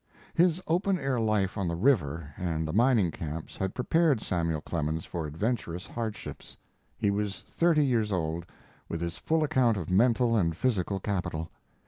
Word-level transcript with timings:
His 0.33 0.59
open 0.65 0.97
air 0.99 1.19
life 1.19 1.59
on 1.59 1.67
the 1.67 1.75
river, 1.75 2.33
and 2.35 2.67
the 2.67 2.73
mining 2.73 3.11
camps, 3.11 3.55
had 3.57 3.75
prepared 3.75 4.19
Samuel 4.19 4.59
Clemens 4.61 5.05
for 5.05 5.27
adventurous 5.27 5.85
hardships. 5.85 6.57
He 6.97 7.11
was 7.11 7.41
thirty 7.41 7.85
years 7.85 8.11
old, 8.11 8.47
with 8.89 8.99
his 8.99 9.19
full 9.19 9.43
account 9.43 9.77
of 9.77 9.91
mental 9.91 10.35
and 10.35 10.57
physical 10.57 10.99
capital. 10.99 11.51